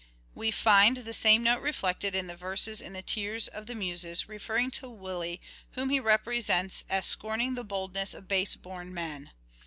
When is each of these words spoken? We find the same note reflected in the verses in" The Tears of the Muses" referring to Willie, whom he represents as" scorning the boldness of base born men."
We 0.33 0.49
find 0.49 0.97
the 0.97 1.13
same 1.13 1.43
note 1.43 1.61
reflected 1.61 2.15
in 2.15 2.25
the 2.25 2.35
verses 2.35 2.81
in" 2.81 2.93
The 2.93 3.03
Tears 3.03 3.47
of 3.47 3.67
the 3.67 3.75
Muses" 3.75 4.27
referring 4.27 4.71
to 4.71 4.89
Willie, 4.89 5.39
whom 5.73 5.89
he 5.89 5.99
represents 5.99 6.83
as" 6.89 7.05
scorning 7.13 7.53
the 7.53 7.63
boldness 7.63 8.15
of 8.15 8.27
base 8.27 8.55
born 8.55 8.95
men." 8.95 9.29